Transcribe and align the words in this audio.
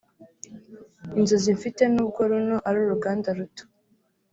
Inzozi 1.19 1.49
mfite 1.57 1.83
nubwo 1.93 2.19
runo 2.31 2.57
ari 2.67 2.77
uruganda 2.85 3.27
ruto 3.37 3.63